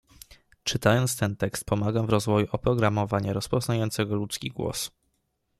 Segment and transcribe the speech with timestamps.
[0.63, 4.91] Czytając ten tekst pomagam w rozwoju oprogramowania rozpoznającego ludzki głos.